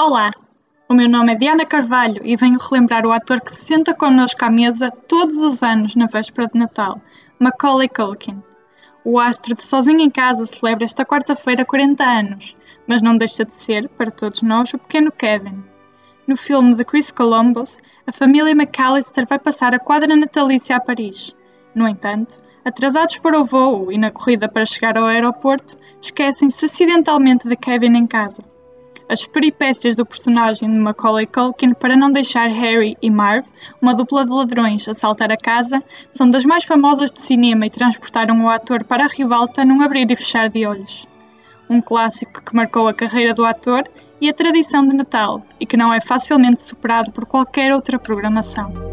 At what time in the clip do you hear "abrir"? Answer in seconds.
39.82-40.10